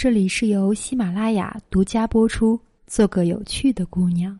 [0.00, 2.56] 这里是由喜马拉雅独家播出。
[2.86, 4.38] 做个有趣的姑娘。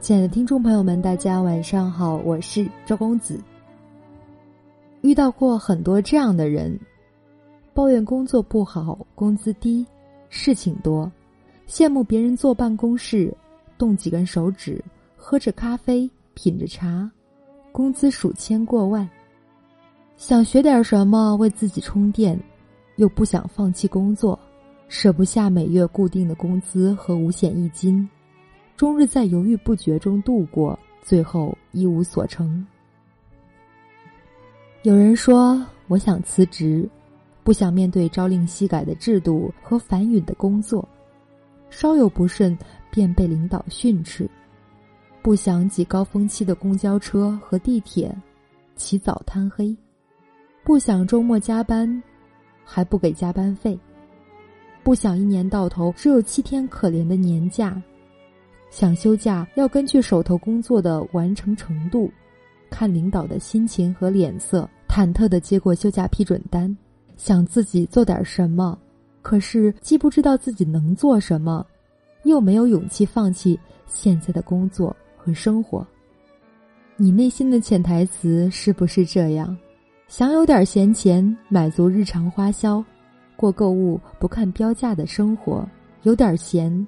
[0.00, 3.40] 亲爱的听众朋友们，大家晚上好，我是周公子。
[5.02, 6.76] 遇到过很多这样的人，
[7.72, 9.86] 抱怨工作不好，工资低，
[10.28, 11.08] 事情多，
[11.68, 13.32] 羡慕别人坐办公室，
[13.78, 14.84] 动几根手指，
[15.14, 17.08] 喝着咖啡，品着茶，
[17.72, 19.08] 工资数千过万。
[20.16, 22.38] 想学点什么为自己充电，
[22.96, 24.38] 又不想放弃工作，
[24.88, 28.06] 舍不下每月固定的工资和五险一金，
[28.76, 32.66] 终日在犹豫不决中度过，最后一无所成。
[34.82, 36.88] 有人说：“我想辞职，
[37.42, 40.86] 不想面对朝令夕改的制度和繁冗的工作，
[41.70, 42.56] 稍有不慎
[42.90, 44.28] 便被领导训斥，
[45.22, 48.14] 不想挤高峰期的公交车和地铁，
[48.74, 49.76] 起早贪黑。”
[50.64, 52.02] 不想周末加班，
[52.64, 53.78] 还不给加班费；
[54.82, 57.80] 不想一年到头只有七天可怜的年假；
[58.70, 62.10] 想休假要根据手头工作的完成程度，
[62.68, 66.74] 看领导的心情和脸色，忐忑的接过休假批准单；
[67.16, 68.78] 想自己做点什么，
[69.22, 71.66] 可是既不知道自己能做什么，
[72.24, 74.94] 又没有勇气放弃现在的工作。
[75.22, 75.86] 和生活。
[76.96, 79.56] 你内心的潜台词是不是这样？
[80.08, 82.84] 想有点闲钱，满足日常花销，
[83.36, 85.64] 过购物不看标价的生活；
[86.02, 86.86] 有点闲，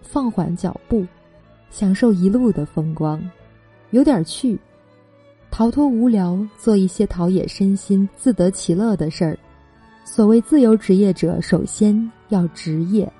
[0.00, 1.06] 放缓脚步，
[1.70, 3.20] 享受一路的风光；
[3.90, 4.58] 有点趣，
[5.50, 9.38] 逃脱无聊，做一些陶冶身心、自得其乐的事儿。
[10.04, 13.10] 所谓自由职业者，首先要职业，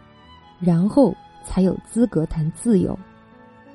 [0.59, 2.99] 然后才有资格谈自由。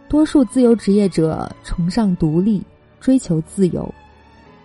[0.09, 2.63] 多数自由职业者崇尚独立，
[2.99, 3.93] 追求自由。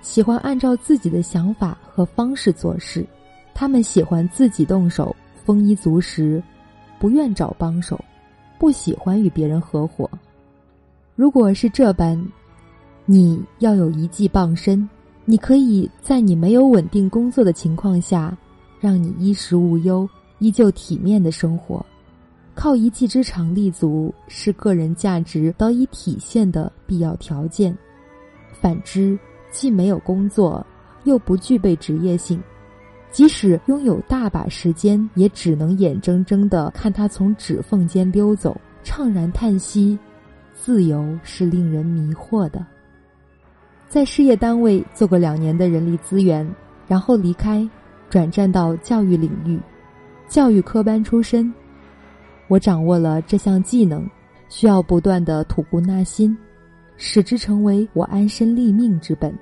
[0.01, 3.05] 喜欢按照自己的想法和方式做事，
[3.53, 6.43] 他们喜欢自己动手，丰衣足食，
[6.99, 7.99] 不愿找帮手，
[8.59, 10.09] 不喜欢与别人合伙。
[11.17, 12.21] 如果是这般，
[13.05, 14.89] 你要有一技傍身，
[15.25, 18.37] 你可以在你没有稳定工作的情况下，
[18.81, 20.09] 让你衣食无忧，
[20.39, 21.85] 依旧体面的生活。
[22.55, 27.77] 靠一技之长立足，是个人价值得以体现的必要条件。
[28.53, 29.19] 反之，
[29.51, 30.65] 既没有工作，
[31.05, 32.41] 又不具备职业性，
[33.11, 39.99] 即使拥有大把时间，也只能眼睁睁的看他从指缝间溜走，怅然叹息。
[40.55, 42.65] 自由是令人迷惑的。
[43.89, 46.49] 在事业单位做过两年的人力资源，
[46.87, 47.69] 然后离开，
[48.09, 49.59] 转战到教育领域，
[50.29, 51.53] 教育科班出身，
[52.53, 54.07] 我掌握了这项技能，
[54.51, 56.37] 需要不断的吐故纳新。
[56.99, 59.35] 使之成为我安身立命之本。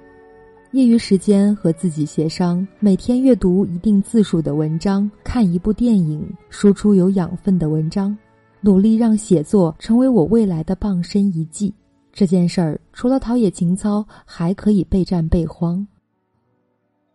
[0.70, 8.16] 业余时间和自己协商，每天阅读一定字数的文章，看一部电影，输出有养分的文章，
[8.60, 11.74] 努力让写作成为我未来的傍身一技。
[12.12, 15.84] 这件事儿除了陶冶情操，还可以备战备荒。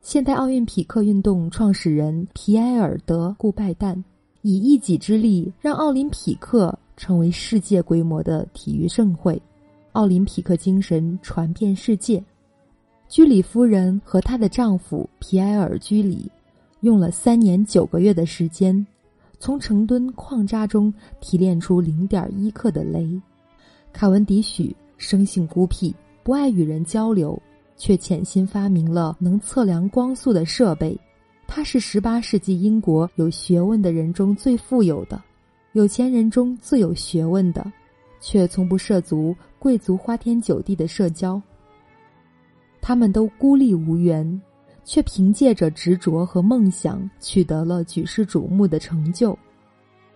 [0.01, 4.03] 现代奥运匹克运动创始人皮埃尔·德·顾拜旦，
[4.47, 9.41] 以一己之力让奥林匹克成为世界规模的体育盛会。
[9.93, 12.23] 奥林匹克精神传遍世界。
[13.09, 16.29] 居里夫人和她的丈夫皮埃尔·居里
[16.81, 18.85] 用了三年九个月的时间，
[19.39, 23.19] 从成吨矿渣中提炼出零点一克的镭。
[23.91, 27.41] 卡文迪许生性孤僻，不爱与人交流，
[27.77, 30.95] 却潜心发明了能测量光速的设备。
[31.47, 35.21] 他是十八世纪英国有学问的人中最富有的，
[35.73, 37.71] 有钱人中最有学问的。
[38.21, 41.39] 却从不涉足贵族花天酒地的社交。
[42.81, 44.41] 他们都孤立无援，
[44.83, 49.37] 却凭借着执着和梦想取得了举世瞩目的成就。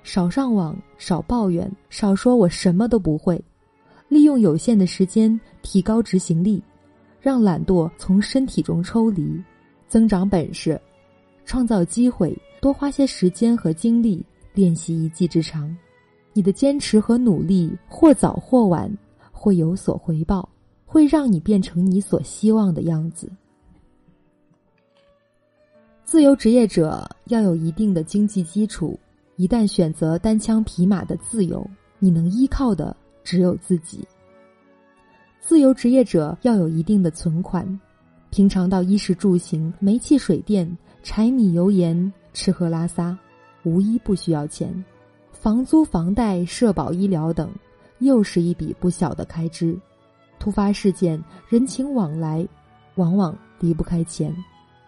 [0.01, 3.39] 少上网，少抱怨，少说我什么都不会，
[4.07, 6.63] 利用有限的时间提高执行力，
[7.21, 9.39] 让懒惰从身体中抽离，
[9.87, 10.81] 增长本事，
[11.49, 14.23] 创造机会，多花些时间和精力
[14.53, 15.75] 练习一技之长。
[16.31, 18.87] 你的坚持和努力，或早或晚
[19.31, 20.47] 会有所回报，
[20.85, 23.27] 会让你变成你所希望的样子。
[26.05, 28.99] 自由职业者要有一定的经济基础，
[29.35, 31.67] 一旦选择单枪匹马的自由，
[31.97, 34.07] 你能依靠的只有自己。
[35.41, 37.67] 自由职业者要有一定的存款，
[38.29, 43.17] 平常到衣食住行、煤气水电、柴米油盐、吃喝拉撒，
[43.63, 44.83] 无一不需要钱。
[45.31, 47.49] 房租、房贷、社保、医疗等，
[47.99, 49.77] 又是一笔不小的开支。
[50.37, 52.47] 突发事件、人情往来，
[52.95, 54.35] 往往离不开钱，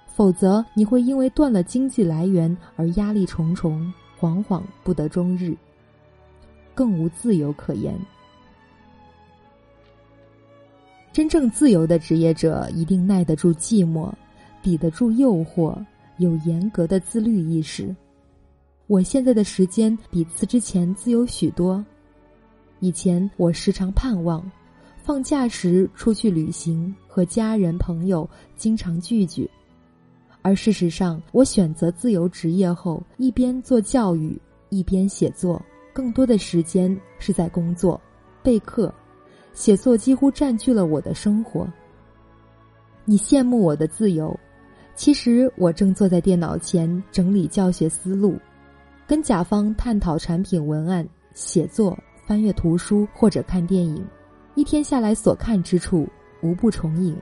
[0.06, 5.56] 否则你会因为断了经济来源而压力重重，惶惶不得终日，
[6.76, 7.98] 更无自由可言。
[11.12, 14.10] 真正自由的职业者一定耐得住寂寞，
[14.62, 15.78] 抵得住诱惑，
[16.22, 17.94] 有严格的自律意识。
[18.88, 21.84] 我现在的时间比辞职前自由许多。
[22.80, 24.50] 以前我时常盼望
[25.04, 29.50] 放假时出去旅行，和家人朋友经常聚聚，
[30.42, 34.40] 而事实上，我选择自由职业后，一边做教育，
[34.70, 35.62] 一边写作，
[35.94, 38.00] 更多的时间是在工作、
[38.44, 38.94] 备课。
[39.54, 41.68] 写作几乎占据了我的生活。
[43.04, 44.40] 你羡慕我的自由，
[45.02, 48.38] 其实我正坐在电脑前整理教学思路，
[49.08, 51.04] 跟甲方探讨产品文案、
[51.34, 54.06] 写作、翻阅图书或者看电影，
[54.54, 56.08] 一天下来所看之处
[56.44, 57.18] 无不重影。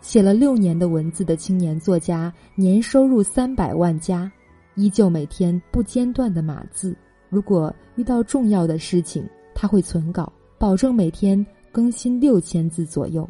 [0.00, 4.28] 写了六年的文字的青年作家，年收入三百万加，
[4.74, 6.92] 依旧每天不间断的码字。
[7.28, 9.24] 如果遇到重要的事情，
[9.54, 10.32] 他会存稿。
[10.58, 13.28] 保证每天更新六千字左右，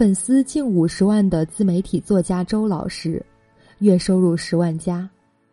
[0.00, 3.22] 粉丝近五十万的自媒体作家周老师，
[3.80, 5.06] 月收入十万加，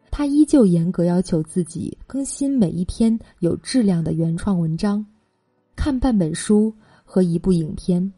[0.09, 5.05] 他依旧严格要求自己更新每一篇有质量的原创文章，
[5.75, 6.73] 看半本书
[7.03, 8.09] 和一部影片。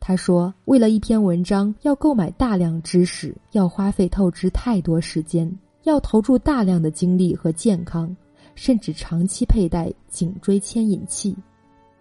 [0.00, 8.16] 他说，为了一篇文章要购买大量知识，要花费透支太多时间，要投注大量的精力和健康，
[8.54, 11.36] 甚至长期佩戴颈椎牵引器。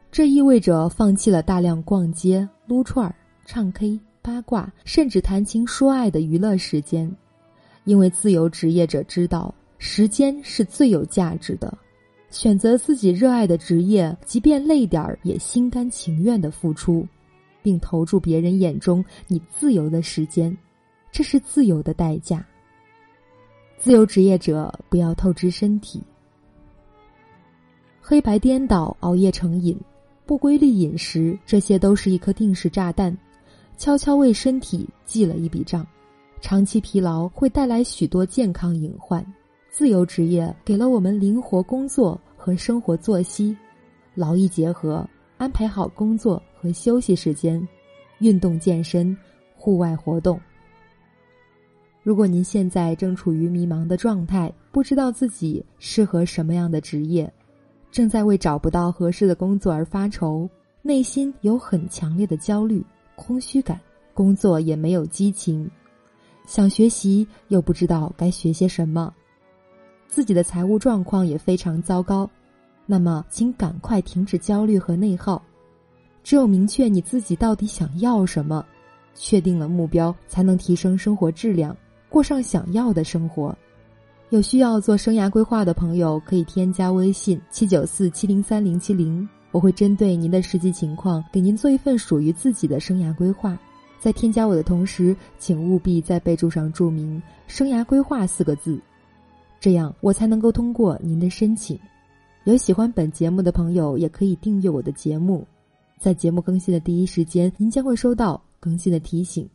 [0.09, 3.13] 这意味着放弃了大量逛街、撸串儿、
[3.51, 7.11] 唱 K、八卦，甚至谈情说爱的娱乐时间，
[7.83, 11.75] 因为自由职业者知道时间是最有价值的，
[12.29, 17.07] 选择自己热爱的职业，即便累点儿也心甘情愿的付出，
[17.63, 20.55] 并投注别人眼中你自由的时间，
[21.11, 22.45] 这是自由的代价。
[23.79, 26.03] 自由职业者不要透支身体，
[27.99, 29.75] 黑白颠倒，熬夜成瘾。
[30.27, 33.17] 不规律饮食，这些都是一颗定时炸弹，
[33.79, 35.87] 悄悄为身体记了一笔账。
[36.41, 39.25] 长期疲劳会带来许多健康隐患。
[39.71, 43.55] 自由职业给了我们灵活工作和生活作息，
[44.15, 47.65] 劳逸结合，安排好工作和休息时间，
[48.17, 49.15] 运动健身，
[49.55, 50.37] 户外活动。
[52.03, 57.31] 如果您现在正处于迷茫的状态，不知道自己适合什么样的职业。
[57.91, 60.49] 正在为找不到合适的工作而发愁，
[60.81, 62.83] 内心有很强烈的焦虑、
[63.19, 63.77] 空虚感，
[64.13, 65.69] 工作也没有激情，
[66.47, 69.13] 想学习又不知道该学些什么，
[70.07, 72.29] 自己的财务状况也非常糟糕，
[72.85, 75.41] 那么请赶快停止焦虑和内耗。
[76.23, 78.65] 只有明确你自己到底想要什么，
[79.13, 81.75] 确定了目标，才能提升生活质量，
[82.07, 83.55] 过上想要的生活。
[84.29, 93.57] 有需要做生涯规划的朋友，可以添加微信七九四七零三零七零，我会针对您的实际情况，给您做一份属于自己的生涯规划。
[93.99, 98.79] 在添加我的同时，请务必在备注上注明“生涯规划”四个字，
[99.59, 101.77] 这样我才能够通过您的申请。
[102.45, 105.45] 有喜欢本节目的朋友，也可以订阅我的节目，
[105.99, 109.49] 在节目更新的第一时间，您将会收到更新的提醒。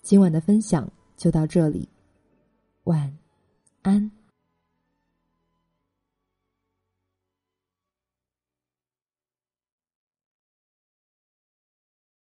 [0.00, 1.88] 今晚的分享就到这里，
[2.84, 3.12] 晚。
[3.82, 4.25] 安。